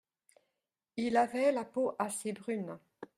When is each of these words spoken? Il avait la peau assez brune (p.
Il 0.97 1.15
avait 1.15 1.51
la 1.51 1.63
peau 1.63 1.95
assez 1.99 2.33
brune 2.33 2.79
(p. 3.01 3.07